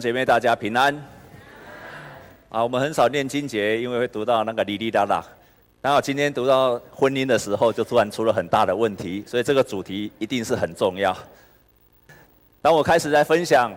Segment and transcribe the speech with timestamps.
[0.00, 0.96] 姐妹，大家平安。
[2.48, 5.22] 啊，我们很少念经节，因为会读到那个哩哩啦啦。
[5.82, 11.14] 刚好今天读到婚姻的时候，就突然出了很大的问题，所以这个主题一定是很重要。
[12.62, 13.70] 当我开始在分享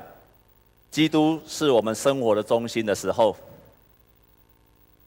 [0.90, 3.36] 基督是我们生活的中心的时候，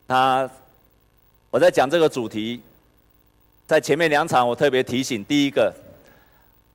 [0.07, 0.51] 他
[1.49, 2.61] 我在讲这个主题，
[3.67, 5.73] 在前面两场我特别提醒，第一个。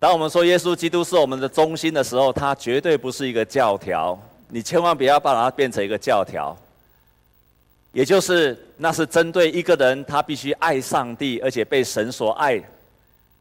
[0.03, 4.19] 当我们说耶稣基督是我们的中心的时候，它绝对不是一个教条，
[4.49, 6.53] 你千万不要把它变成一个教条。
[7.93, 12.61] 也就是，那是针对一个人，他必须爱上帝，而且被神所爱。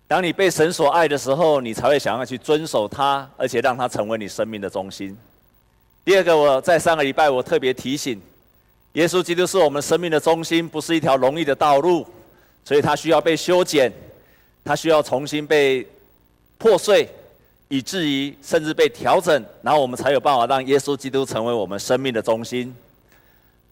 [0.06, 5.18] 当你被神所爱的时候，你才会想要去遵守他，而且让他成为你生命的中心。
[6.04, 8.22] 第二个，我在上个礼拜我特别提醒，
[8.92, 12.06] 耶稣基督是我们生命的中心，不是一条容易的道路，
[12.64, 13.92] 所以他需要被修剪，
[14.64, 15.84] 他需要重新被。
[16.62, 17.08] 破碎，
[17.66, 22.72] 以至于甚至被调整，然后我们才有办法让耶稣基督成为我们生命的中心。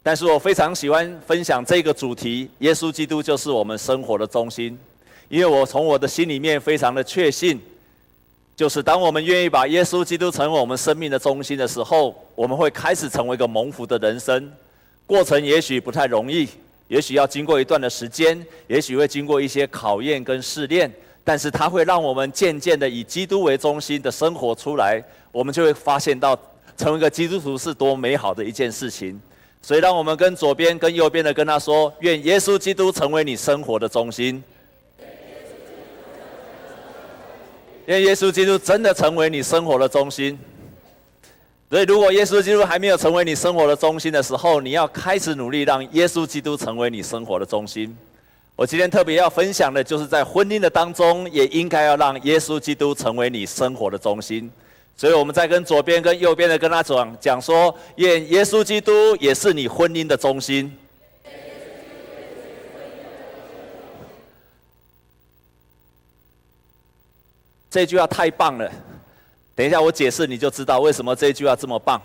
[0.02, 4.76] 但是我非常喜欢分享这个主题：耶稣基督就是我们生活的中心，
[5.28, 7.60] 因为我从我的心里面非常的确信，
[8.56, 14.52] 就是当我们愿意把耶稣基督成为我们生命的中心的时候，我们会开始成为一个蒙福的人生。
[15.06, 16.48] 过程也许不太容易，
[16.88, 20.92] 也许要经过一段的时间，也许会经过一些考验跟试炼。
[21.22, 26.38] 但是它会让我们渐渐的以基督为中心的生活出来，我们就会发现到
[26.76, 29.20] 成为一个基督徒是多美好的一件事情。
[29.62, 34.42] 所以让我们跟左边跟右边的跟他说：愿耶稣基督成为你生活的中心。
[37.86, 40.38] 愿耶稣基督真的成为你生活的中心。
[41.68, 47.96] 所以如果耶稣基督还没有成为你生活的中心的时候，你要开始努力让耶稣基督成为你生活的中心。
[48.60, 54.52] 我今天特别要分享的，就是在婚姻的当中，也应该要让耶稣基督成为你生活的中心。
[54.98, 60.70] 所以我们在跟左边跟右边的跟他讲讲说，愿耶稣基督也是你婚姻的中心。
[67.70, 68.70] 这句话太棒了，
[69.54, 71.98] 等一下我解释你就知道为什么这句话这么棒。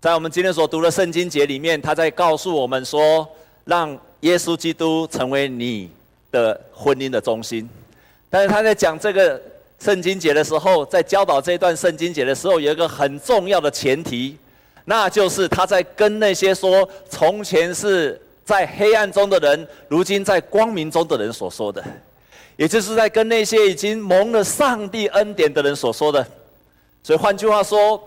[0.00, 3.28] 在我们今天所读的圣经节里面，他在告诉我们说，
[3.64, 3.94] 让。
[4.20, 5.90] 耶稣基督成为你
[6.32, 7.68] 的婚姻的中心，
[8.30, 9.40] 但是他在讲这个
[9.78, 14.36] 圣经节的时候，在教导这段圣经节的时候，有一个很重要的前提，
[14.86, 21.84] 那就是他在跟那些说从前是在黑暗中的人，如今在光明中的人所说的，
[22.56, 26.26] 也就是在跟那些已经蒙了上帝恩典的人所说的。
[27.02, 28.02] 所以换句话说，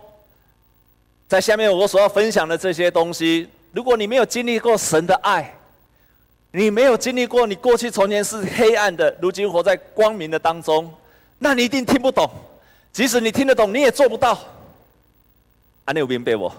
[1.27, 5.55] 在下面我所要分享的这些东西，如果你没有经历过神的爱，
[6.51, 10.91] 你没有经历过，你过去从前是黑暗的，如今活在光明的当中，
[11.37, 12.29] 那你一定听不懂。
[12.91, 14.33] 即使你听得懂，你也做不到。
[15.85, 16.51] 啊，你有明白我？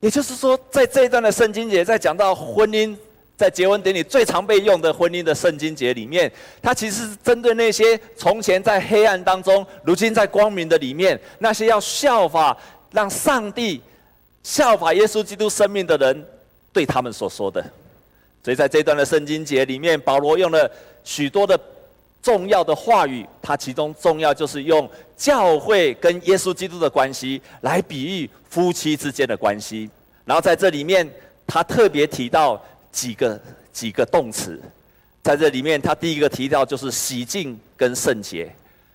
[0.00, 2.94] 也就是说，在这一段的圣经节，在讲到婚姻，
[3.36, 12.56] 在结婚典礼最常被用的婚姻的圣经节里面，它其实是针对那些从前在黑暗当中，如今在光明的里面，那些要效法
[12.90, 13.80] 让上帝
[14.42, 16.26] 效法耶稣基督生命的人，
[16.72, 17.64] 对他们所说的。
[18.44, 20.70] 所以在这段的圣经节里面，保罗用了
[21.02, 21.58] 许多的
[22.22, 29.88] 重要的话语，他其中重要就是用教会跟耶稣基督的关系来比喻夫妻之间的关系。
[30.26, 31.10] 然后在这里面，
[31.46, 32.62] 他特别提到
[32.92, 33.40] 几个
[33.72, 34.60] 几个动词，
[35.22, 38.54] 在这里面他第一个提到就是洗净跟圣洁。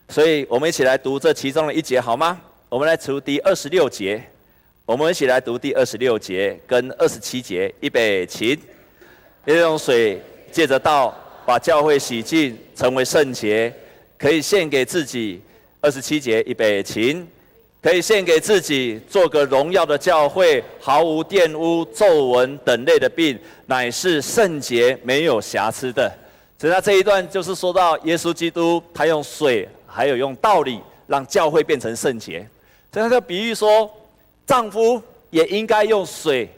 [0.10, 2.40] 所以我们一起来读这其中的一节好吗？
[2.68, 4.24] 我们来读第二十六节，
[4.86, 8.60] 我们一起来读第二十六节跟二十七节，预备起。
[9.46, 13.74] 也用水借着道把教会洗净，成为圣洁，
[14.18, 15.42] 可以献给自己。
[15.82, 17.26] 二十七节，预备起，
[17.82, 26.12] 可以献给自己，做个荣耀的教会，毫无玷污、皱纹等类的病，乃是圣洁、没有瑕疵的。
[26.58, 32.46] 所以他这一段就是说到耶稣基督，他用水，还有用道理，让教会变成圣洁。
[32.92, 33.90] 所以他就比喻说，
[34.46, 36.50] 丈夫也应该用水。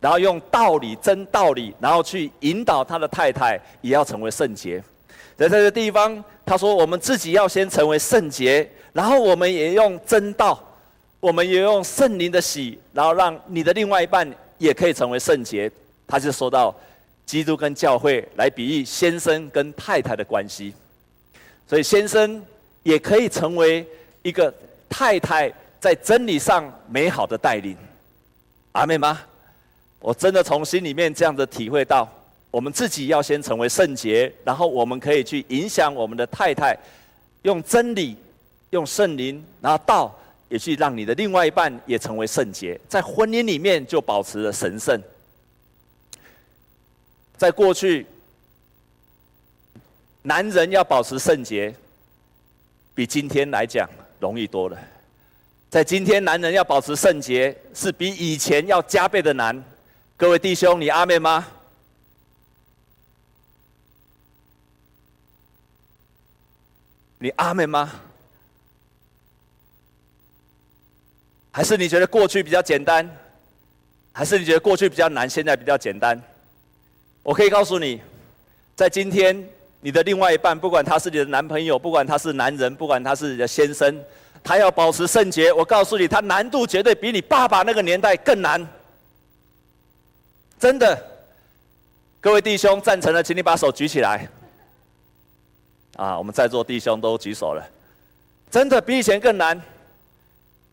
[0.00, 4.82] 然后用道理、真道理，然后去引导他的太太，也要成为圣洁。
[5.36, 10.58] 在这个地方，他说：“我们自己要先成为圣洁，然后我们也用真道，
[11.18, 15.70] 我们也用圣灵的洗，然后让你的另外一半也可以成为圣洁。”
[16.06, 16.74] 他就说到
[17.24, 20.74] 基督跟教会来比喻先生跟太太的关系，
[21.68, 22.42] 所以先生
[22.82, 23.86] 也可以成为
[24.22, 24.52] 一个
[24.88, 27.76] 太太在真理上美好的带领。
[28.72, 29.20] 阿妹吗？
[30.00, 32.10] 我真的从心里面这样的体会到，
[32.50, 36.76] 我们自己要先成为圣洁，然后我们可以去影响我们的太太，
[37.42, 38.16] 用真理、
[38.70, 40.18] 用圣灵，然后道
[40.48, 45.00] 也去让你的另外一半也成为圣洁，在婚姻里面就保持了神圣。
[47.36, 48.06] 在过去，
[50.22, 51.74] 男人要保持圣洁，
[52.94, 53.88] 比今天来讲
[54.18, 54.78] 容易多了。
[55.68, 59.62] 在今天，男人要保持圣洁，是比以前要加倍的难。
[60.20, 61.46] 各位弟兄，你阿妹吗？
[67.16, 67.90] 你阿妹吗？
[71.50, 73.10] 还是你觉得过去比较简单？
[74.12, 76.22] 还是你觉得过去比较难，现在比较简单？
[77.22, 77.98] 我可以告诉你，
[78.76, 79.48] 在今天，
[79.80, 83.98] 你的另外一半，不管他是你的男朋友，不管他是男人，不管他是你的先生，
[84.44, 85.50] 他要保持圣洁。
[85.50, 88.68] 我告诉你，他难度绝对比你爸爸那个年代更难。
[90.60, 91.02] 真的，
[92.20, 94.28] 各位弟兄赞成的，请你把手举起来。
[95.96, 97.66] 啊，我们在座弟兄都举手了。
[98.50, 99.58] 真的比以前更难。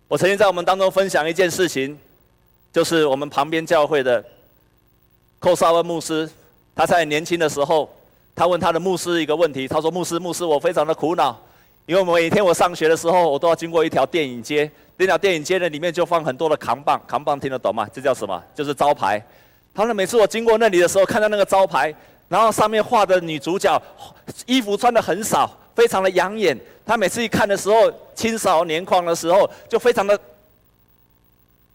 [0.09, 1.97] 我曾经在我们当中分享一件事情，
[2.73, 4.21] 就是我们旁边教会的。
[5.39, 6.29] 寇萨温牧师，
[6.75, 7.89] 他在年轻的时候，
[8.35, 9.69] 他问他的牧师一个问题。
[9.69, 11.39] 他说：“牧师，牧师，我非常的苦恼，
[11.85, 14.69] 因为每天我上学的时候，我都要经过一条电影街。
[14.97, 17.87] 那条电影街呢，里面就放很多的扛棒，扛棒听得懂吗？
[17.93, 18.43] 这叫什么？
[18.53, 19.23] 就是招牌。
[19.77, 21.93] 他说每次我经过那里的时候，看到那个招牌，
[22.27, 23.79] 然后上面画的女主角，
[24.47, 26.57] 衣服穿的很少，非常的养眼。
[26.83, 30.19] 他每次一看的时候，青少年况的时候，就非常的，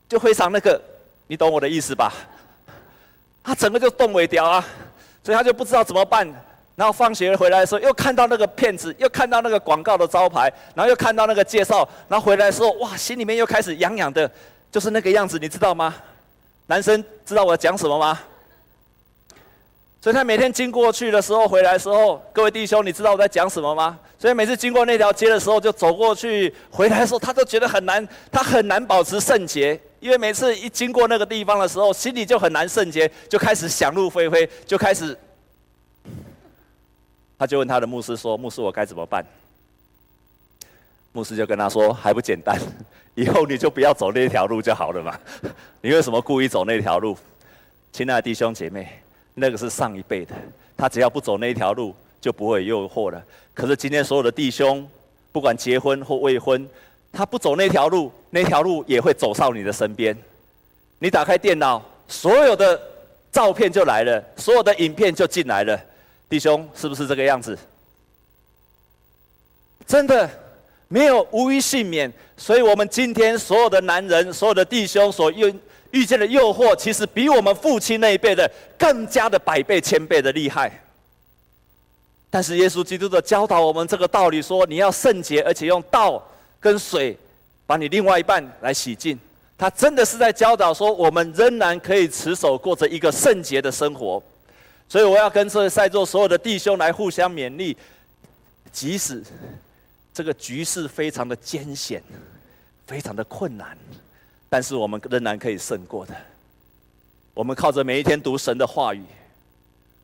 [0.08, 0.82] 就非常那个，
[1.28, 2.12] 你懂我的意思吧？”
[3.44, 4.66] 他整个就动尾调啊，
[5.22, 6.26] 所以他就不知道怎么办。
[6.74, 14.28] 然后放学回来的时候，又看到那个骗子，又看到那个广告的招牌，然后又看到那个介绍，然后回来的时候，哇，心里面又开始痒痒的，
[14.72, 15.94] 就是那个样子，你知道吗？
[16.66, 18.18] 男生知道我在讲什么吗？
[20.00, 23.98] 所以他每天经过去的时候，回来的时候，各位弟兄，你知道我在讲什么吗？
[24.18, 29.80] 所以每次经过那条街的时候，就走过去，回来的时候，他都觉得很难，他很难保持圣洁。
[30.00, 35.16] 因为每次一经过那个地方的时候，心里就很难圣洁，就开始想入非非，就开始，
[37.38, 39.24] 他就问他的牧师说：“牧师，我该怎么办？”
[41.12, 42.58] 牧师就跟他说：“还不简单，
[43.14, 45.18] 以后你就不要走那条路就好了嘛。
[45.80, 47.16] 你为什么故意走那条路？
[47.92, 48.88] 亲爱的弟兄姐妹，
[49.34, 50.34] 那个是上一辈的，
[50.76, 53.22] 他只要不走那条路，就不会诱惑了。
[53.54, 54.88] 可是今天所有的弟兄，
[55.30, 56.68] 不管结婚或未婚。”
[57.14, 60.16] 他不走那条路，那条路也会走上你的身边。
[60.98, 62.80] 你打开电脑，所有的
[63.30, 65.78] 照片就来了，所有的影片就进来了。
[66.30, 67.58] 弟兄，是不是这个样子？
[69.86, 70.30] 真的
[70.92, 72.12] 没有无一幸免。
[72.36, 75.54] 所以我们今天所有的男人，所有的弟兄所遇
[75.92, 80.82] 遇见的诱惑，其实比我们父亲那一辈的更加的百倍千倍的厉害。
[82.28, 86.22] 但是耶稣基督的教导我们这个道理说，你要圣洁，而且用道。
[86.62, 87.18] 跟水
[87.66, 89.18] 把你另外一半来洗净，
[89.58, 94.22] 他真的是在教导说，我们仍然可以持守过着一个圣洁的生活。
[94.88, 97.76] 所以我要跟这在座所有的弟兄来互相勉励，
[98.70, 99.20] 即使
[100.14, 102.02] 这个局势非常的艰险，
[102.86, 103.76] 非常的困难，
[104.48, 106.14] 但是我们仍然可以胜过的。
[107.34, 109.02] 我们靠着每一天读神的话语，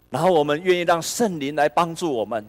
[0.08, 2.44] 然后我们愿意让圣灵来帮助我们。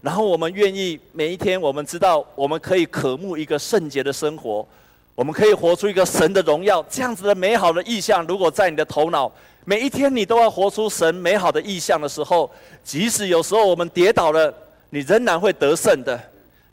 [0.00, 4.66] 然后我们愿意每一天，我们知道我们可以渴慕一个圣洁的生活，
[5.14, 8.24] 我们可以活出一个神的荣耀，这样子的美好的意象。
[8.26, 9.30] 如果在你的头脑，
[9.64, 12.48] 每一天你都要活出神美好的意象的时候，
[12.84, 14.54] 即使有时候我们跌倒了，
[14.88, 16.18] 你仍然会得胜的。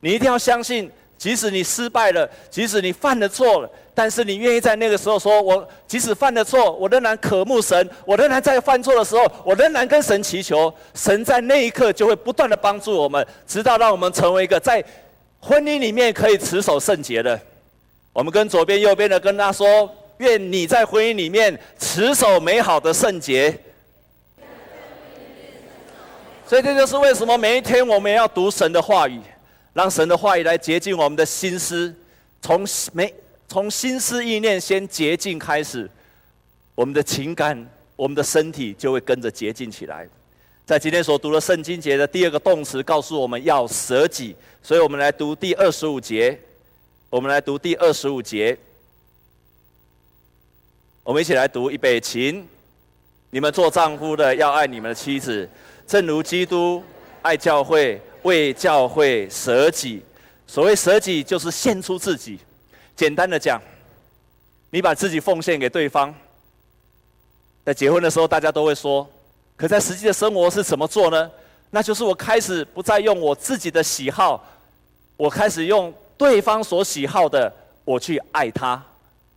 [0.05, 0.91] 你一定要相信。
[1.17, 7.89] 即使你失败了，即使你犯了错了，但是你愿意在那个时候说：“我即使犯了错，我仍然渴慕神。
[8.05, 10.71] 我仍然在犯错的时候，我仍然跟神祈求。
[10.93, 14.83] 神在那一刻就会不断的帮助我们，直到让我们成为一个在
[15.39, 17.39] 婚姻里面可以持守圣洁的。”
[18.11, 23.57] 我们跟左边、右边的跟他说：“愿你在婚姻里面持守美好的圣洁。”
[26.45, 29.21] 所以这就是为什么每一天我们要读神的话语。
[29.75, 31.93] 让神的话语来洁净我们的心思，
[32.41, 33.13] 从没
[33.45, 35.89] 从心思意念先洁净开始，
[36.73, 40.07] 我们的情感、我们的身体就会跟着洁净起来。
[40.65, 46.39] 在今天所读的圣经节的第二个动词告诉我们要舍己，所以我们来读第二十五节。
[47.09, 48.57] 我们来读第二十五节，
[51.03, 52.41] 我们一起来读预备起。
[53.29, 55.49] 你们做丈夫的要爱你们的妻子，
[55.85, 56.81] 正如基督
[57.21, 57.99] 爱教会。
[58.25, 60.03] 为教会舍己，
[60.47, 62.39] 所谓舍己就是献出自己。
[62.95, 63.61] 简单的讲，
[64.71, 66.13] 你把自己奉献给对方。
[67.63, 69.07] 在结婚的时候，大家都会说，
[69.55, 71.29] 可在实际的生活是怎么做呢？
[71.69, 74.43] 那就是我开始不再用我自己的喜好，
[75.17, 77.51] 我开始用对方所喜好的，
[77.83, 78.83] 我去爱他。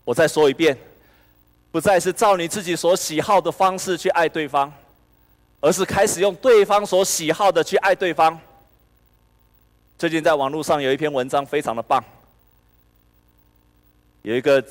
[0.02, 0.74] 我再说一遍，
[1.70, 4.72] 不再是照你自己所喜好的方式去爱对方，
[5.60, 8.38] 而是开始用对方所喜好的去爱对方。
[9.98, 12.00] 最近在网络上有一篇文章非常的棒，
[14.22, 14.64] 有一个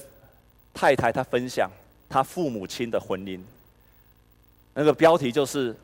[0.74, 1.70] 太太她分享
[2.08, 3.38] 她父母亲的婚姻，
[4.74, 5.76] 那个标题就是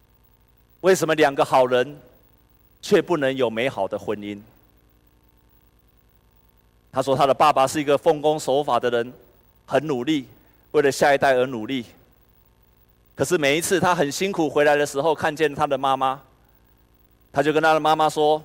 [0.82, 1.98] “为什么两个好人
[2.82, 4.38] 却不能有美好的婚姻？”
[6.92, 9.10] 她说：“她的爸爸是一个奉公守法的人，
[9.64, 10.28] 很努力，
[10.72, 11.86] 为了下一代而努力。
[13.16, 16.20] 可是每一次他很辛苦回来的时候，看见他的妈妈，
[17.32, 18.44] 他就跟他的妈妈说：‘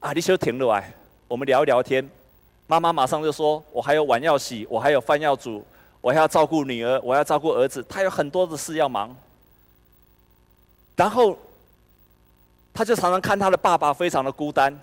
[0.00, 0.92] 啊，你先停了来，
[1.26, 2.08] 我们聊一聊天。’
[2.68, 5.64] 妈妈马上就说：‘我还有碗要洗，我还有饭要煮，
[6.00, 9.14] 我还要照顾女儿，我要照顾儿子，他有很多的事要忙。’
[10.94, 11.36] 然后，
[12.72, 14.78] 他就常常看他的爸爸非常的孤单。”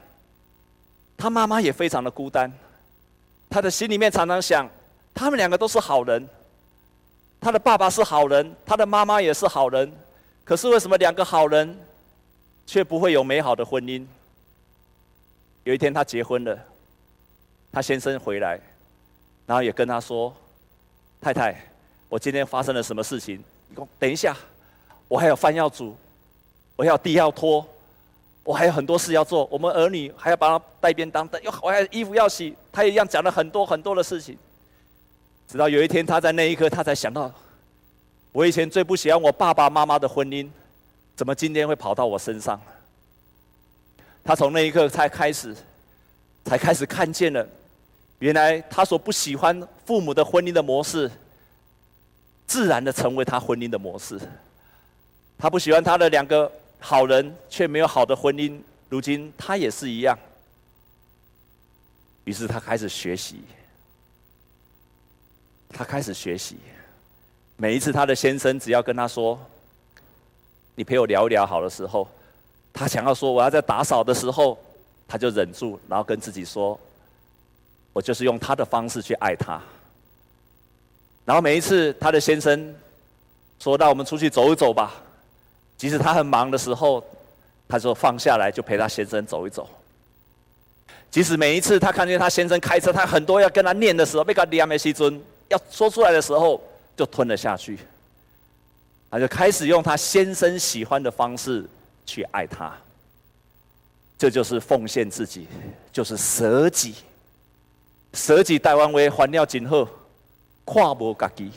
[1.17, 2.51] 他妈妈也非常的孤单，
[3.49, 4.69] 他的心里面常常想，
[5.13, 6.27] 他们两个都是好人，
[7.39, 9.89] 他的爸爸是好人，他的妈妈也是好人，
[10.43, 11.79] 可是为什么两个好人，
[12.65, 14.05] 却不会有美好的婚姻？
[15.65, 16.57] 有一天他结婚了，
[17.71, 18.59] 他先生回来，
[19.45, 20.33] 然后也跟他说
[21.19, 21.59] ：“太太，
[22.07, 23.43] 我今天发生了什么事情？
[23.67, 24.37] 你说等一下，
[25.07, 25.95] 我还有饭要煮，
[26.75, 27.67] 我还有地要拖。”
[28.45, 34.37] 我还有很多事要做，我们儿女还要帮他带便当，又我还有衣服要洗，他也一样讲了很多很多的事情。
[35.47, 37.33] 直到有一天，他在那一刻，他才想到，
[38.31, 40.47] 我以前最不喜欢我爸爸妈妈的婚姻，
[41.15, 42.61] 怎么今天会跑到我身上？
[44.25, 45.55] 他从那一刻才开始，
[46.43, 47.47] 才开始看见了，
[48.19, 51.09] 原来他所不喜欢父母的婚姻的模式，
[52.45, 54.19] 自然的成为他婚姻的模式。
[55.37, 56.51] 他不喜欢他的两个。
[56.77, 60.15] 好人却没有好的婚姻，如今他也是一样。
[62.25, 63.41] 于是他开始学习，
[65.69, 66.57] 他开始学习。
[67.57, 69.39] 每一次他的先生只要跟他说
[70.75, 72.07] ：“你陪我聊一聊好的时候”，
[72.75, 74.57] 他想要说我要在打扫的时候，
[75.07, 76.77] 他就忍住，然后跟自己说
[77.93, 79.61] ：“我就是用他的方式去爱他。”
[81.23, 82.75] 然后每一次他的先生
[83.59, 84.93] 说：“让我们出去走一走吧。”
[85.77, 87.03] 即使他很忙的时候，
[87.67, 89.69] 他说放下来就陪他先生走一走。
[91.09, 96.61] 即使每一次他看见他先生开车，他很多要跟他念的时候，被他念没西尊要说出来的时候，
[96.97, 97.79] 就吞了下去。
[99.09, 101.65] 他就开始用他先生喜欢的方式
[102.05, 102.75] 去爱他。
[104.17, 105.47] 这就是奉献自己，
[105.91, 106.95] 就是舍己。
[108.13, 109.85] 舍己台湾为还了今后，
[110.63, 111.51] 跨无家己，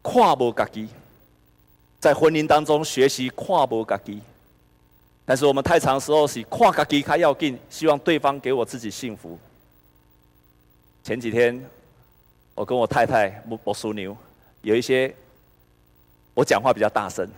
[0.00, 0.88] 跨无家己。
[2.00, 4.22] 在婚姻当中学习跨无家己，
[5.24, 9.38] 但是我们太长时候是跨家己较要紧，希望对方给我自己幸福。
[11.04, 11.62] 前几天
[12.54, 14.16] 我跟我太太我我属牛，
[14.62, 15.14] 有一些
[16.32, 17.28] 我讲话比较大声，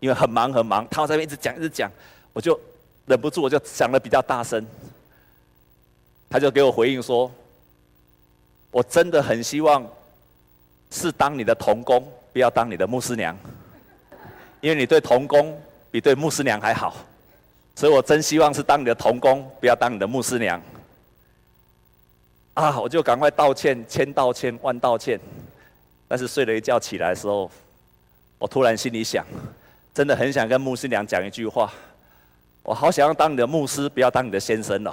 [0.00, 1.90] 因为很忙很忙，他在那边一直讲一直讲，
[2.32, 2.58] 我就
[3.06, 4.64] 忍不住我就讲得比较大声，
[6.28, 7.30] 他就给我回应说，
[8.70, 9.86] 我真的很希望
[10.90, 13.36] 是当你的童工，不要当你的牧师娘。
[14.60, 15.60] 因为你对童工
[15.90, 16.96] 比对牧师娘还好，
[17.76, 20.60] 所以我真希望是当你的童工，不要当你的牧师娘。
[22.54, 25.20] 啊，我就赶快道歉，千道歉万道歉。
[26.08, 27.50] 但是睡了一觉起来的时候，
[28.38, 29.24] 我突然心里想，
[29.96, 31.72] 真的很想跟牧师娘讲一句话，
[32.62, 34.92] 我好想要当你的牧师，不要当你的先生哦。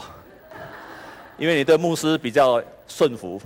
[1.37, 3.41] 因为你对牧师比较顺服，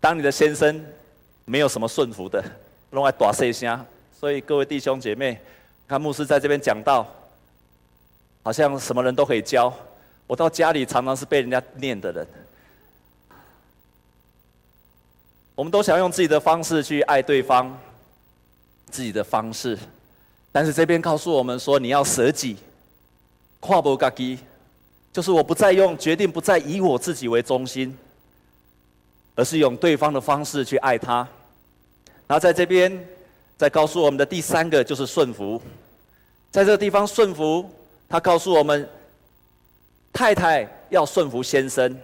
[0.00, 0.84] 当你的先生
[1.44, 2.42] 没有什么顺服的，
[2.90, 3.86] 弄来大声声。
[4.18, 5.40] 所以各位弟兄姐妹，
[5.86, 7.06] 看牧师在这边讲道，
[8.42, 9.72] 好像什么人都可以教。
[10.26, 12.26] 我到家里常常是被人家念的人。
[15.54, 17.78] 我们都想用自己的方式去爱对方，
[18.92, 19.76] 自己的方式，
[20.52, 22.56] 但是这边告诉我们说，你要舍己，
[23.58, 24.38] 跨无家己，
[25.12, 27.98] 就是我不再用，决定不再以我自己为中心，
[29.34, 31.26] 而是用对方的方式去爱他。
[32.28, 33.04] 然后在这边。
[33.58, 35.62] 再告诉我们的第三个就是顺服，
[36.50, 37.64] 在这个地方顺服，
[38.08, 38.88] 他告诉我们，
[40.12, 41.96] 太太要顺服先生，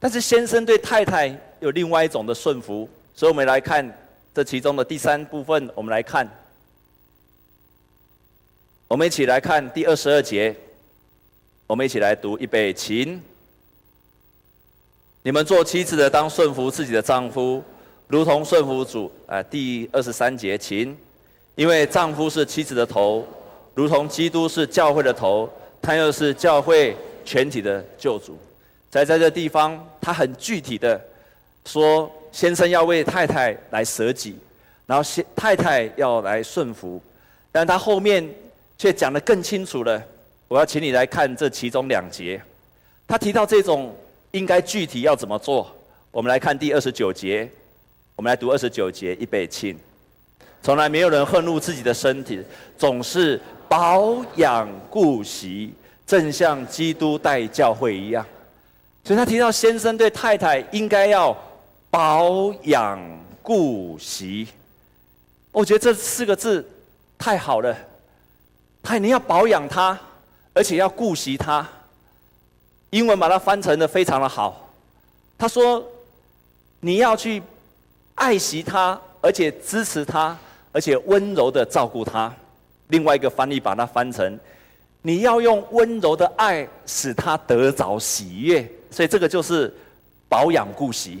[0.00, 3.88] 但是先生对太太有另外一种的顺服，所以我们来看
[4.34, 6.28] 这其中的第三部分，我们来看，
[8.88, 10.52] 我们一起来看第二十二节，
[11.68, 13.22] 我们一起来读预备，请，
[15.22, 17.62] 你们做妻子的当顺服自己的丈夫。
[18.08, 20.96] 如同顺服主，啊，第二十三节，请，
[21.54, 23.24] 因为丈夫是妻子的头，
[23.72, 25.48] 如同基督是教会的头，
[25.80, 28.36] 他又是教会全体的救主。
[28.90, 31.00] 在在这地方，他很具体的
[31.64, 34.36] 说，先生要为太太来舍己，
[34.86, 37.00] 然后先太太要来顺服，
[37.52, 38.28] 但他后面
[38.76, 40.02] 却讲得更清楚了。
[40.48, 42.42] 我要请你来看这其中两节，
[43.06, 43.96] 他提到这种
[44.32, 45.72] 应该具体要怎么做。
[46.10, 47.48] 我们来看第二十九节，
[48.16, 49.76] 我们来读二十九节，预备起。
[50.60, 52.42] 从来没有人恨恶自己的身体，
[52.76, 55.72] 总是保养顾惜，
[56.04, 58.26] 正像基督带教会一样。
[59.04, 61.36] 所以他提到先生对太太应该要
[61.94, 62.98] 保养
[63.40, 64.48] 顾惜。
[65.52, 66.68] 我觉得这四个字
[67.16, 67.72] 太好了，
[68.82, 69.96] 他你要保养它，
[70.52, 71.64] 而且要顾惜它。
[72.90, 74.68] 英文把它翻成的非常的好，
[75.38, 75.88] 他说。
[76.80, 77.42] 你要去
[78.16, 80.36] 爱惜它，而且支持它，
[80.70, 82.30] 而且温柔的照顾它。
[82.88, 84.38] 另外一个翻译把它翻成：
[85.00, 88.70] 你要用温柔的爱使他得着喜悦。
[88.90, 89.72] 所以这个就是
[90.28, 91.20] 保养顾惜。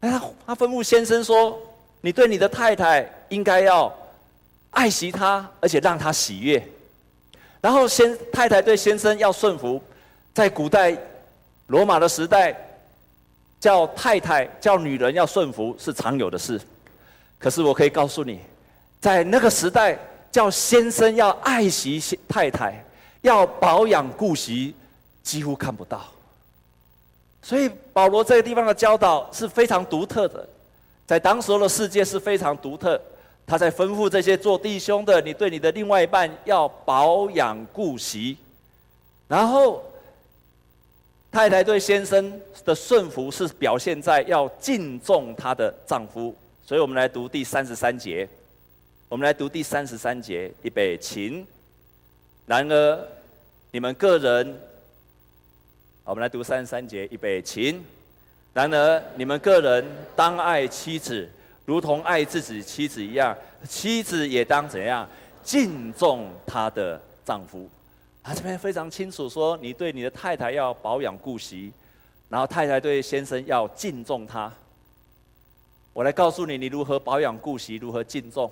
[0.00, 1.58] 他他吩咐先生说：
[2.00, 3.92] 你对你的太太应该要
[4.70, 6.66] 爱惜她，而且让她喜悦。
[7.60, 9.82] 然后先太太对先生要顺服。
[10.34, 10.96] 在古代
[11.66, 12.56] 罗马的时代。
[13.60, 16.60] 叫太太、叫女人要顺服是常有的事，
[17.40, 18.38] 可是我可以告诉你，
[19.00, 19.98] 在那个时代，
[20.30, 22.72] 叫先生要爱惜太太、
[23.22, 24.76] 要保养顾惜，
[25.24, 26.06] 几乎看不到。
[27.48, 30.46] 所以保罗这个地方的教导是非常独特的，
[31.06, 33.00] 在当时候的世界是非常独特。
[33.46, 38.36] 他在吩咐这些做弟兄的，你对你的另外一半要保养顾惜，
[39.26, 39.82] 然后。
[41.30, 48.26] 太太对先生的顺服是表现在要敬重她的丈夫，所以我们来读第三十三节。
[49.10, 51.44] 我们来读第三十三节，预备起。
[52.46, 53.08] 然而，
[53.70, 54.58] 你们个人，
[56.08, 57.78] 我们来读三十三节，预备起。
[58.54, 59.84] 然而，你们个人
[60.16, 61.28] 当爱妻子，
[61.66, 63.36] 如同爱自己妻子一样；
[63.68, 65.06] 妻子也当怎样
[65.42, 67.68] 敬重她的丈夫。
[68.22, 71.70] 啊这边非常清楚说，你对你的太太要保养顾惜，
[72.30, 74.50] 然后太太对先生要敬重他。
[75.92, 78.50] 我来告诉你，你如何保养顾惜，如何敬重。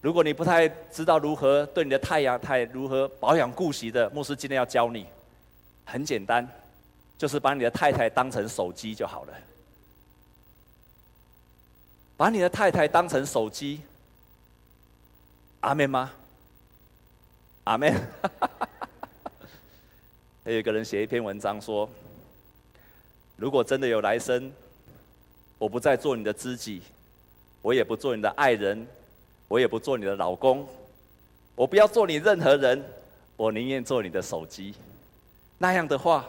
[0.00, 5.06] 如果你不太知道如何对你的太阳太如何保养顾惜的，牧师今天要教你，
[5.90, 6.46] 很简单，
[7.16, 9.32] 就是把你的太太当成手机就好了。
[12.14, 13.80] 把你的太太当成手机，
[15.60, 16.12] 阿妹吗？
[17.64, 17.94] 阿妹。
[20.44, 21.88] 还有一个人写一篇文章说
[23.36, 24.52] ：“如果真的有来生，
[25.56, 26.82] 我不再做你的知己，
[27.62, 28.86] 我也不做你的爱人，
[29.46, 30.68] 我也不做你的老公，
[31.54, 32.84] 我不要做你任何人，
[33.38, 34.74] 我宁愿做你的手机。
[35.58, 36.24] 那样的话，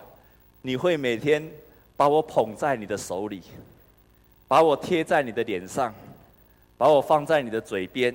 [0.62, 1.50] 你会每天
[1.96, 3.42] 把我捧在你的手里，
[4.48, 5.94] 把我贴在你的脸上，
[6.78, 8.14] 把我放在你的嘴边，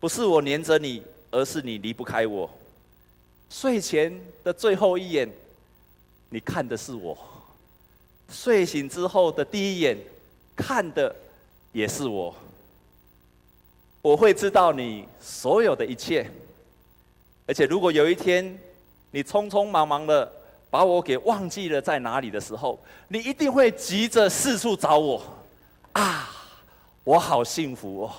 [0.00, 1.02] 不是我黏着你。”
[1.36, 2.48] 而是你离不开我。
[3.50, 5.28] 睡前的最后一眼，
[6.28, 7.12] 你看的是我；
[8.28, 9.98] 睡醒之后的第一眼，
[10.54, 11.12] 看的
[11.72, 12.32] 也是我。
[14.00, 16.24] 我会知道你所有的一切，
[17.48, 18.56] 而且如果有一天
[19.14, 20.28] 你匆匆忙忙的
[20.68, 25.22] 把我给忘记了在哪里的时候，你一定会急着四处找我。
[25.92, 26.28] 啊，
[27.04, 28.10] 我好幸福哦！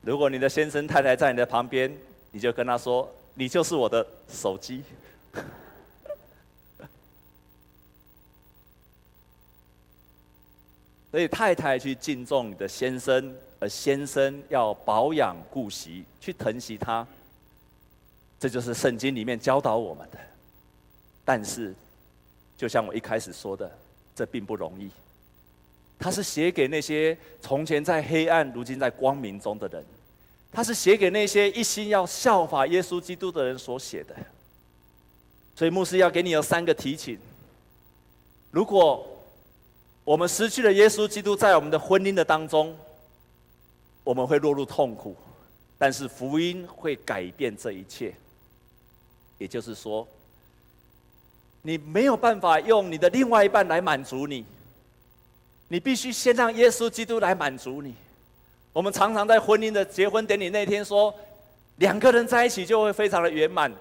[0.00, 1.94] 如果你的先生太太在你的旁边，
[2.30, 3.06] 你就跟他说
[3.36, 4.82] ：“你就是我的手机。
[11.12, 17.06] ”所以太太去敬重你的先生，而先生要保养顾惜，去疼惜他。
[18.40, 20.18] 这就是圣经里面教导我们的。
[21.24, 21.74] 但是，
[22.56, 23.70] 就像我一开始说的，
[24.16, 24.90] 这并不容易。
[25.98, 29.84] 他是写给那些从前在黑暗、如今在光明中的人。
[30.50, 34.16] 他是写给那些一心要效法耶稣基督的人所写的。
[35.54, 37.18] 所以牧师要给你有三个提醒：
[38.50, 39.06] 如果
[40.02, 42.74] 我们失去了耶稣基督在我们的婚姻的当中，
[44.02, 45.14] 我们会落入痛苦。
[45.78, 48.14] 但是福音会改变这一切。
[49.40, 50.06] 也就是说，
[51.62, 54.44] 你没有办法用你的另外一半来满足你。
[55.68, 57.94] 你必须先让耶稣基督来满足你。
[58.70, 61.14] 我们常常在婚姻的结婚典礼那天说，
[61.76, 63.72] 两个人在一起就会非常的圆满。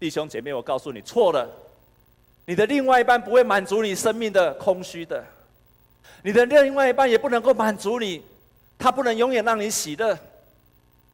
[0.00, 1.48] 弟兄姐妹，我告诉你错了，
[2.44, 5.24] 你的另外一半不会满足你生命的空虚的，
[6.24, 8.22] 你的另外一半也不能够满足你，
[8.76, 10.18] 他不能永远让你喜乐。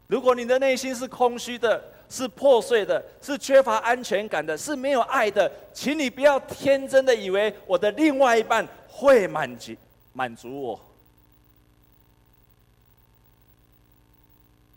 [0.06, 9.72] 如果你的内心是空虚的，是破碎的，是缺乏安全感的，是没有爱的，请你不要天真的以为我的另外一半会满足
[10.12, 10.80] 满足我。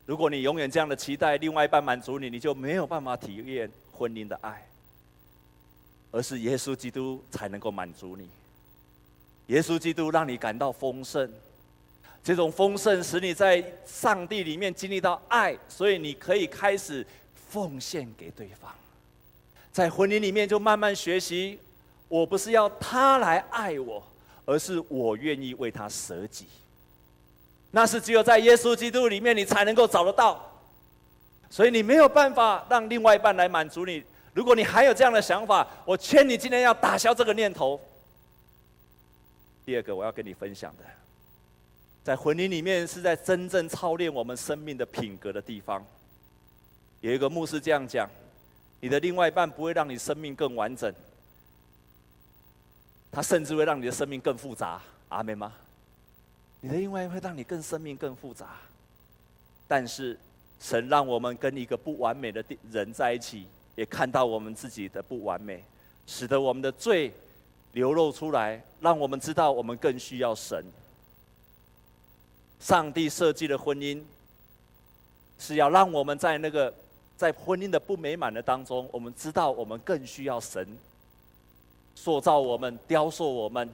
[0.05, 4.67] 如果你永远这样的期待另外一半满足你，你就没有办法体验婚姻的爱，
[6.11, 8.29] 而是耶稣基督才能够满足你。
[9.47, 11.31] 耶稣基督让你感到丰盛。
[12.23, 17.05] 这种丰盛使你在上帝里面经历到爱，所以你可以开始
[17.53, 18.73] 奉献给对方。
[19.71, 21.59] 在婚姻里面就慢慢学习，
[22.07, 24.03] 我不是要他来爱我，
[24.43, 26.47] 而是我愿意为他舍己。
[27.69, 30.49] 那是只有在耶稣基督里面你才能够找得到。
[31.47, 34.03] 所以你没有办法让另外一半来满足你。
[34.33, 37.79] 如果你还有这样的想法，我劝你今天要打消这个念头。
[39.63, 40.83] 第二个我要跟你分享的。
[42.03, 45.85] 在婚姻里面，是在真正操练我们生命的品格的地方。
[47.03, 48.09] 有一个牧师这样讲：
[48.79, 50.89] 你的另外一半不会让你生命更完整，
[53.11, 54.81] 他甚至会让你的生命更复杂。
[55.09, 55.51] 阿们吗？
[56.61, 58.55] 你的另外一半会让你更生命更复杂。
[59.67, 60.17] 但是，
[60.61, 65.61] 神让我们跟一个不完美的人在一起，也看到我们自己的不完美，
[66.07, 67.11] 使得我们的罪
[67.73, 70.63] 流露出来，让我们知道我们更需要神。
[72.61, 74.01] 上帝设计的婚姻，
[75.37, 76.73] 是要让我们在那个
[77.15, 80.67] 在婚姻的不美满的当中，我们知道我们更需要神
[81.95, 83.69] 塑造我们、雕塑我们，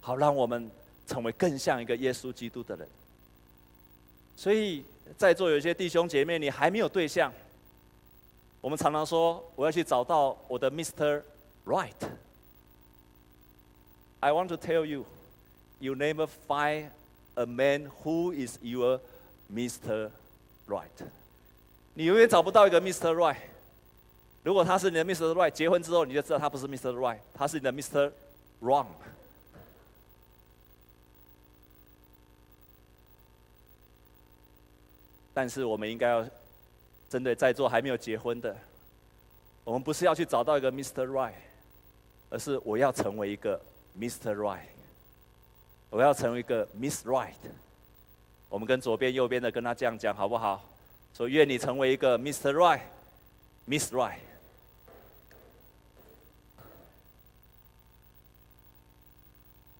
[0.00, 0.70] 好让我们
[1.06, 2.88] 成为更像一个耶稣基督的人。
[4.36, 4.84] 所以
[5.16, 7.32] 在座有些弟兄姐妹，你还没有对象，
[8.60, 11.22] 我们常常说我要去找到我的 Mr.
[11.64, 11.92] Right。
[14.20, 15.04] I want to tell you,
[15.78, 16.88] you never find
[17.36, 19.00] A man who is your
[19.52, 20.10] Mr.
[20.68, 21.02] Right，
[21.94, 23.12] 你永远找不到一个 Mr.
[23.14, 23.36] Right。
[24.42, 25.32] 如果他是你的 Mr.
[25.32, 26.92] Right，结婚之后你就知道他不是 Mr.
[26.92, 28.12] Right，他是你的 Mr.
[28.60, 28.86] Wrong。
[35.32, 36.28] 但是我们应该要
[37.08, 38.56] 针对在座还没有结婚的，
[39.64, 41.06] 我们不是要去找到一个 Mr.
[41.06, 41.32] Right，
[42.30, 43.60] 而是我要成为一个
[43.98, 44.34] Mr.
[44.34, 44.66] Right。
[45.90, 47.34] 我要成为一个 Miss Right，
[48.48, 50.60] 我们跟左边、右边的跟他这样讲好不好？
[51.14, 52.52] 所以愿你成为一个 Mr.
[52.52, 54.18] Right，Miss Right。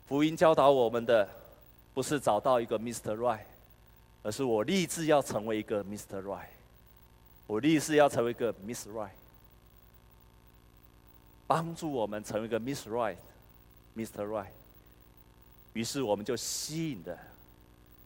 [0.07, 1.29] 福音教导我们的，
[1.93, 3.17] 不是找到一个 Mr.
[3.17, 3.47] Right，
[4.23, 6.23] 而是我立志要成为一个 Mr.
[6.23, 6.51] Right，
[7.49, 9.11] 我立志要成为一个 Miss Right，
[11.49, 14.25] 帮助我们成为一个 Miss Right，Mr.
[14.25, 14.53] Right。
[15.73, 17.19] 于是我们就吸引的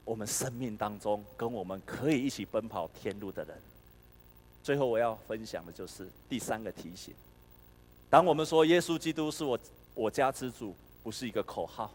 [0.09, 3.55] 我们生命当中跟我们可以一起奔跑天路的人。
[4.63, 7.13] 最后我要分享的就是第三个提醒：
[8.09, 9.59] 当我们说耶稣基督是我
[9.95, 11.93] 我家之主，不是一个口号，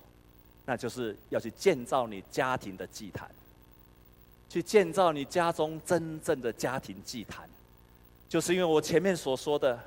[0.63, 3.28] 那就是要去建造你家庭的祭坛，
[4.47, 7.49] 去建造你家中真正的家庭祭坛。
[8.30, 9.80] 就是因为我前面所说的，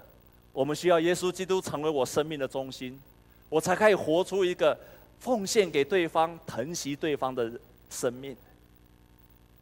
[0.53, 3.01] 我们需要耶稣基督成为我生命的中心，
[3.49, 4.77] 我才可以活出一个。
[5.19, 7.51] 奉献给对方，疼惜对方的
[7.97, 8.37] 生命，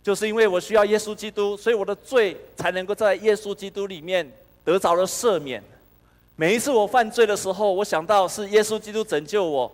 [0.02, 4.28] 就是因为我需要耶稣基督，所以我的罪才能够在耶稣基督里面
[4.64, 5.62] 得着了赦免。
[6.34, 9.72] 每一次我犯罪的时候，我想到是耶稣基督拯救我。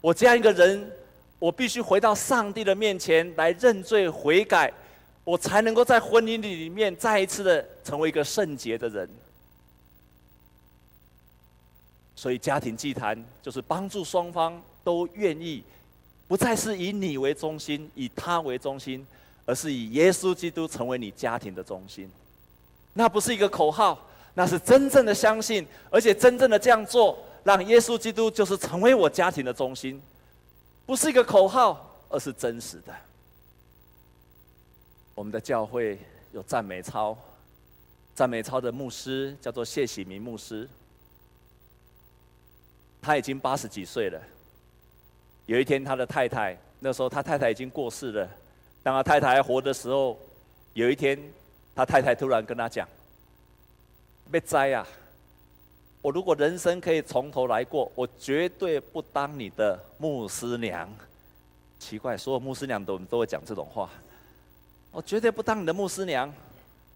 [0.00, 0.90] 我这样一个人，
[1.38, 4.72] 我必须回到上帝的面前来认罪悔改，
[5.22, 9.08] 我才能够在婚姻里面再一次的成为一个圣洁的人。
[12.16, 14.60] 所以家庭祭坛就是帮助双方。
[14.84, 15.64] 都愿意，
[16.26, 19.06] 不再是以你为中心，以他为中心，
[19.44, 22.10] 而是以耶稣基督成为你家庭的中心。
[22.94, 30.00] 那不是一个口号，那是真正的相信，而且真正的这样做，让耶稣基督就是成为我家庭的中心，
[30.86, 32.94] 不是一个口号，而是真实的。
[35.14, 35.98] 我们的教会
[36.32, 37.16] 有赞美操，
[38.14, 40.68] 赞美操的牧师叫做谢喜明牧师，
[43.02, 44.20] 他已经八十几岁了。
[45.46, 48.28] 有一天，他的太太那时候，他太太已经过世了。
[48.82, 50.18] 当他太太还活的时候，
[50.72, 51.18] 有一天，
[51.74, 52.88] 他太太突然跟他讲
[54.30, 54.86] ：“别栽啊！
[56.00, 60.88] 我如果人生可以从头来过，我绝对不当你的牧师娘。”
[61.78, 63.90] 奇怪，所有牧师娘都都会讲这种话。
[64.92, 66.32] 我绝对不当你的牧师娘。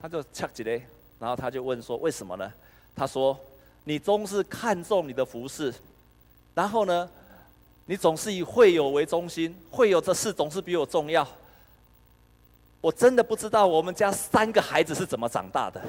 [0.01, 0.81] 他就掐起来，
[1.19, 2.53] 然后他就问说：“为什么呢？”
[2.95, 3.39] 他说
[3.85, 5.75] ：“你总是看重你的服饰，
[6.55, 7.11] 然后呢？”
[7.91, 11.27] 你总是以会友为中心，会友这事总是比我重要。
[12.83, 15.83] 我真的不知道我们家三个孩子是怎么长大的。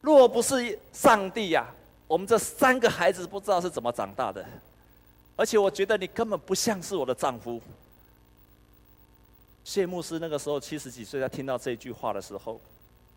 [0.00, 1.66] 若不是上帝呀、
[2.06, 4.46] 我们这三个孩子不知道是怎么长大的。
[5.34, 7.60] 而且我觉得你根本不像是我的丈夫。
[9.64, 12.60] 谢牧师那个时候七十几岁，他听到这句话的时候，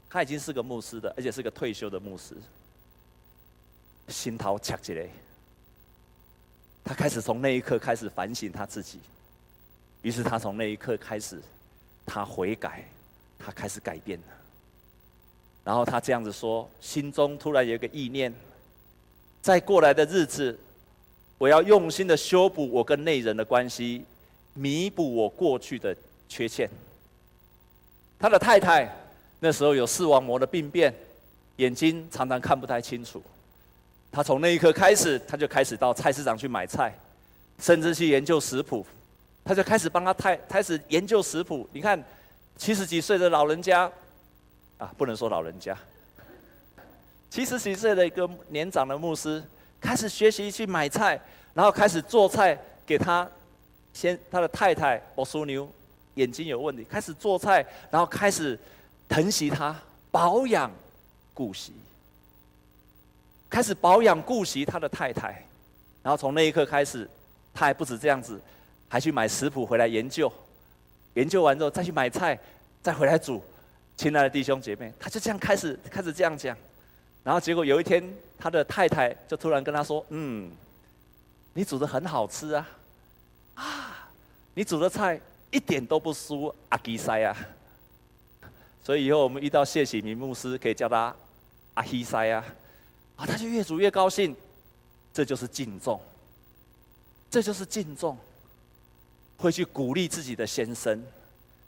[0.10, 2.36] 他已经是个牧师的，而且是个退休的牧师，
[4.08, 5.08] 心头掐起来。
[6.84, 9.00] 他开始从那一刻开始反省他自己，
[10.02, 11.41] 于是他从那一刻开始，
[12.06, 12.84] 他悔改，
[13.38, 14.26] 他开始改变了。
[15.63, 18.34] 然后他这样子说，心中突然有一个意念，
[19.41, 20.58] 在过来的日子，
[21.38, 24.04] 我要用心的修补我跟内人的关系，
[24.56, 25.96] 弥补我过去的
[26.28, 26.67] 缺陷。
[28.17, 28.91] 他的太太
[29.39, 30.94] 那时候有视网膜的病变，
[31.58, 33.22] 眼睛常常看不太清楚。
[34.12, 36.93] 他从那一刻开始，他就开始到菜市场去买菜，
[37.60, 38.86] 甚至去研究食谱。
[39.43, 41.67] 他就开始帮他太开始研究食谱。
[41.71, 42.04] 你看，
[42.58, 43.91] 七十几岁的老人家。
[44.78, 45.78] 啊，不能说老人家，
[47.30, 49.43] 七十几岁的一个年长的牧师，
[49.80, 51.21] 开始学习去买菜，
[51.54, 53.30] 然后开始做菜给他
[53.93, 55.71] 先他的太太我叔牛
[56.15, 58.58] 眼睛有问题，开始做菜，然后开始
[59.08, 60.71] 疼惜他，保养
[61.32, 61.71] 顾惜，
[63.51, 65.45] 开始保养顾惜他的太太，
[66.01, 67.07] 然后从那一刻开始，
[67.53, 68.41] 他还不止这样子，
[68.87, 70.31] 还去买食谱回来研究，
[71.15, 72.39] 研究完之后再去买菜，
[72.81, 73.43] 再回来煮。
[73.97, 76.57] 亲爱的弟兄姐妹，他就这样开始开始这样讲，
[77.23, 78.01] 然后结果有一天，
[78.39, 80.49] 他的太太就突然跟他说：“嗯，
[81.53, 82.69] 你煮的很好吃啊，
[83.55, 84.09] 啊，
[84.55, 85.19] 你煮的菜
[85.51, 87.35] 一点都不输阿基塞啊。”
[88.81, 91.13] 所以以后我们遇到谢喜明牧师，可以叫他
[91.75, 92.43] 阿希塞啊，
[93.15, 94.36] 啊，他就越煮越高兴，
[95.13, 96.00] 这就是敬重，
[97.30, 98.17] 这就是敬重，
[99.38, 101.04] 会去鼓励自己的先生。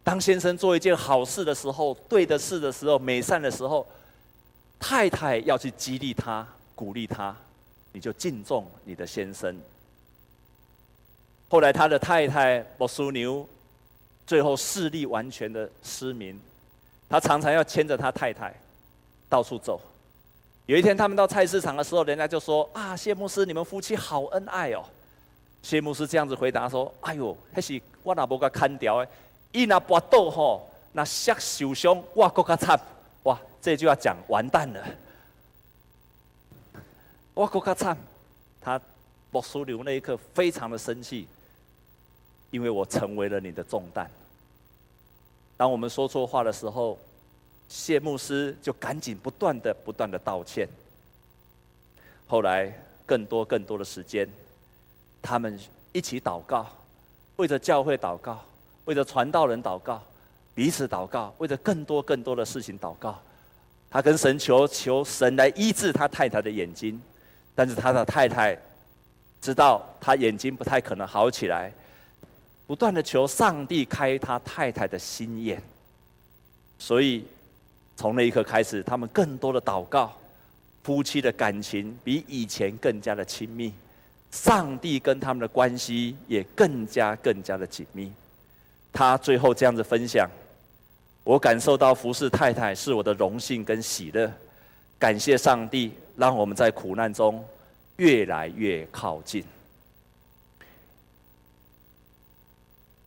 [0.03, 3.87] 当先生做一件好事的时候，对的事的时候，美善的时候，
[4.79, 7.35] 太太要去激励他、鼓励他，
[7.93, 9.57] 你就敬重你的先生。
[11.47, 13.47] 后来他的太太波苏牛，
[14.25, 16.37] 最后视力完全的失明，
[17.07, 18.53] 他常常要牵着他太太
[19.29, 19.79] 到处走。
[20.65, 24.83] 有一天他们到菜市场的时候，人家就说：“啊，谢牧师，你们夫妻好恩爱哦。”
[25.61, 29.07] 谢牧师这样子回答说：“哎呦，那是我老婆个看掉诶。”
[29.51, 32.79] 伊那搏斗吼，那摔受伤，我，更加惨！
[33.23, 34.83] 哇，这句话讲完蛋了。
[37.33, 37.97] 我，更加惨！
[38.61, 38.79] 他
[39.31, 41.27] 波苏牛那一刻非常的生气，
[42.51, 44.09] 因为我成为了你的重担。
[45.57, 46.97] 当我们说错话的时候，
[47.67, 50.67] 谢牧师就赶紧不断的、不断的道歉。
[52.27, 52.71] 后来
[53.05, 54.27] 更多、更多的时间，
[55.21, 55.59] 他们
[55.91, 56.67] 一起祷告，
[57.35, 58.43] 为着教会祷告。
[58.85, 60.03] 为着传道人祷告，
[60.53, 63.17] 彼此祷告，为着更多更多的事情祷告。
[63.89, 67.01] 他跟神求，求神来医治他太太的眼睛，
[67.55, 68.57] 但是他的太太
[69.39, 71.71] 知道他眼睛不太可能好起来，
[72.67, 75.63] 不断的求上帝开他太太的心眼。
[76.77, 77.25] 所以
[77.95, 80.13] 从那一刻开始，他们更多的祷告，
[80.83, 83.71] 夫妻的感情比以前更加的亲密，
[84.31, 88.11] 上帝跟他们的关系也更加更加的紧密。
[88.91, 90.29] 他最后这样子分享：
[91.23, 94.31] 我感受到服侍太太是我的荣幸跟喜乐，
[94.99, 97.43] 感谢上帝让我们在苦难中
[97.97, 99.43] 越来越靠近，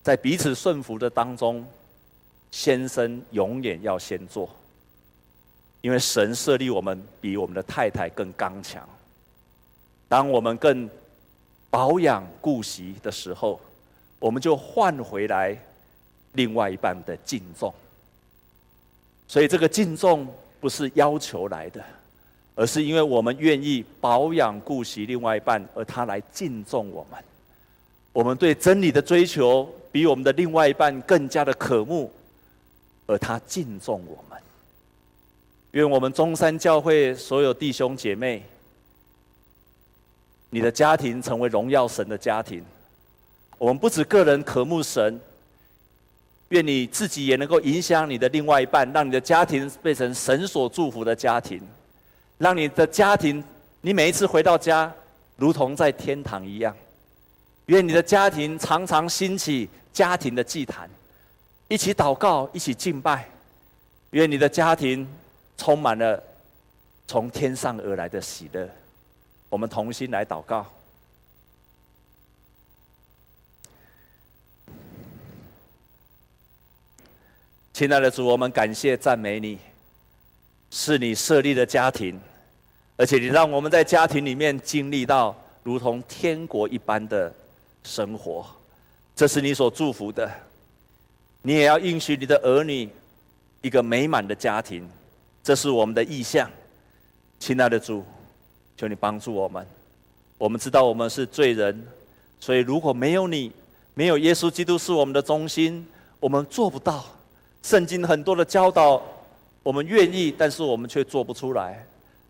[0.03, 1.65] 在彼此顺服的当中，
[2.51, 4.49] 先生永远要先做，
[5.87, 8.83] 因为神设立我们比我们的太太更刚强。
[10.09, 10.91] 当我们更
[11.71, 13.61] 保养顾惜的时候，
[14.19, 15.57] 我们就换回来。
[16.33, 17.73] 另外一半的敬重，
[19.27, 20.27] 所以这个敬重
[20.61, 21.83] 不是要求来的，
[22.55, 27.25] 而是因为我们愿意保养顾惜另外一半，而他来敬重我们。
[28.13, 32.13] 我们对真理的追求比我们的另外一半更加的渴慕，
[33.07, 34.39] 而他敬重我们。
[35.73, 38.43] 愿我们中山教会所有弟兄姐妹，
[40.51, 42.65] 你的家庭成为荣耀神的家庭。
[43.59, 45.21] 我们不止个人渴慕神。
[46.51, 51.61] 愿你自己也能够影响你的另外一半，让你的家庭变成神所祝福的家庭，
[52.39, 53.43] 让你的家庭，
[53.81, 54.95] 你每一次回到家，
[55.35, 56.73] 如同在天堂一样。
[57.67, 60.89] 愿你的家庭常常兴起家庭的祭坛，
[61.67, 63.29] 一起祷告，一起敬拜。
[64.11, 65.05] 愿你的家庭
[65.57, 66.23] 充满了
[67.07, 68.69] 从天上而来的喜乐。
[69.49, 70.67] 我们同心来祷告。
[77.73, 79.59] 亲爱的主，我们感谢赞美你，
[80.71, 82.19] 是你设立的家庭，
[82.97, 87.31] 而且你让我们在家庭里面经历到如同天国一般的
[87.85, 88.47] 生活，
[89.15, 90.31] 这是你所祝福的。
[91.43, 92.89] 你也要应许你的儿女
[93.61, 94.89] 一个美满的家庭，
[95.47, 96.51] 这是我们的意向。
[97.39, 98.03] 亲爱的主，
[98.77, 99.65] 求你帮助我们。
[100.39, 101.87] 我们知道我们是罪人，
[102.41, 103.53] 所以如果没有你，
[103.95, 105.87] 没有耶稣基督是我们的中心，
[106.19, 107.05] 我们做不到。
[107.63, 109.01] 圣经很多的教导，
[109.63, 111.87] 我们愿意，但是我们却做不出来。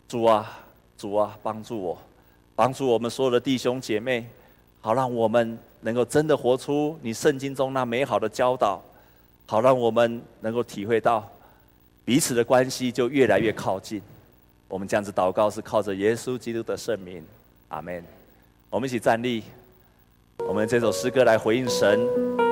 [0.07, 0.61] 主啊，
[0.99, 1.99] 主啊，帮助我，
[2.55, 4.29] 帮助我们所有的弟兄姐妹，
[4.83, 8.79] 好让我们能够真的活出你圣经中那美好的教导，
[9.47, 11.27] 好让我们能够体会到
[12.07, 14.01] 彼此的关系就越来越靠近。
[14.69, 17.21] 我们这样子祷告是靠着耶稣基督的圣名，
[17.67, 18.03] 阿门。
[18.71, 19.43] 我们一起站立，
[20.47, 22.46] 我们这首诗歌来回应神。